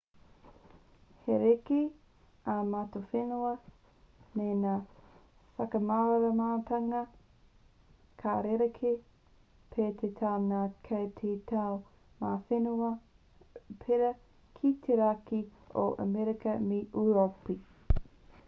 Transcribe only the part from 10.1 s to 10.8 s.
tau ngā